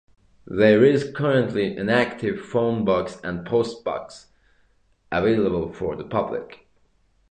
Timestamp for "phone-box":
2.41-3.19